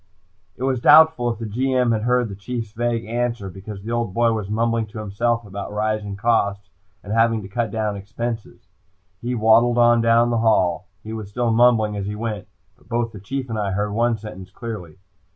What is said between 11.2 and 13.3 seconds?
still mumbling as he went, but both the